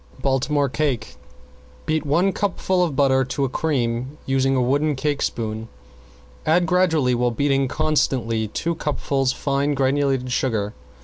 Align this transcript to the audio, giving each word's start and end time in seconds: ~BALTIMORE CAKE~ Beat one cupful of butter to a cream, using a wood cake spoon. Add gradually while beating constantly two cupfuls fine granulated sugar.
~BALTIMORE 0.23 0.67
CAKE~ 0.69 1.15
Beat 1.85 2.07
one 2.07 2.31
cupful 2.33 2.83
of 2.83 2.95
butter 2.95 3.23
to 3.23 3.45
a 3.45 3.49
cream, 3.49 4.17
using 4.25 4.55
a 4.55 4.59
wood 4.59 4.97
cake 4.97 5.21
spoon. 5.21 5.67
Add 6.43 6.65
gradually 6.65 7.13
while 7.13 7.29
beating 7.29 7.67
constantly 7.67 8.47
two 8.47 8.73
cupfuls 8.73 9.31
fine 9.31 9.75
granulated 9.75 10.31
sugar. 10.31 10.73